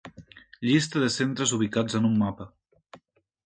[0.69, 2.51] Llista de centres ubicats en un mapa.